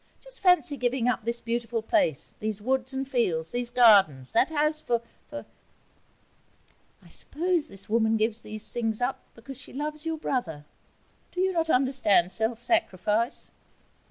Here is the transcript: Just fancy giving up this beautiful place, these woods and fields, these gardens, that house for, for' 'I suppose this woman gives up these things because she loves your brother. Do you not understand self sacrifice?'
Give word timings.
Just 0.19 0.39
fancy 0.39 0.77
giving 0.77 1.07
up 1.07 1.25
this 1.25 1.41
beautiful 1.41 1.83
place, 1.83 2.33
these 2.39 2.59
woods 2.59 2.91
and 2.91 3.07
fields, 3.07 3.51
these 3.51 3.69
gardens, 3.69 4.31
that 4.31 4.49
house 4.49 4.81
for, 4.81 5.03
for' 5.29 5.45
'I 7.05 7.09
suppose 7.09 7.67
this 7.67 7.87
woman 7.87 8.17
gives 8.17 8.39
up 8.39 8.43
these 8.43 8.73
things 8.73 8.99
because 9.35 9.57
she 9.57 9.73
loves 9.73 10.03
your 10.03 10.17
brother. 10.17 10.65
Do 11.31 11.39
you 11.39 11.53
not 11.53 11.69
understand 11.69 12.31
self 12.31 12.63
sacrifice?' 12.63 13.51